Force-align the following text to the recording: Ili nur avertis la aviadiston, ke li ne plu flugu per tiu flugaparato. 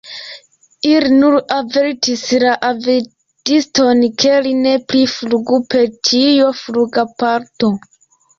Ili 0.91 1.09
nur 1.17 1.35
avertis 1.55 2.23
la 2.43 2.53
aviadiston, 2.69 4.01
ke 4.25 4.41
li 4.47 4.55
ne 4.63 4.73
plu 4.87 5.03
flugu 5.13 5.61
per 5.75 5.87
tiu 6.11 6.51
flugaparato. 6.63 7.73